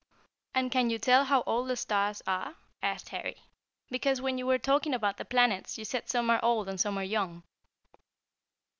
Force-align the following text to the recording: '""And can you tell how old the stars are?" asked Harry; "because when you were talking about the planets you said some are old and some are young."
'""And 0.55 0.71
can 0.71 0.89
you 0.89 0.97
tell 0.97 1.25
how 1.25 1.43
old 1.45 1.67
the 1.69 1.77
stars 1.77 2.23
are?" 2.25 2.55
asked 2.81 3.09
Harry; 3.09 3.43
"because 3.91 4.19
when 4.19 4.39
you 4.39 4.47
were 4.47 4.57
talking 4.57 4.95
about 4.95 5.17
the 5.17 5.25
planets 5.25 5.77
you 5.77 5.85
said 5.85 6.09
some 6.09 6.27
are 6.31 6.43
old 6.43 6.67
and 6.67 6.81
some 6.81 6.97
are 6.97 7.03
young." 7.03 7.43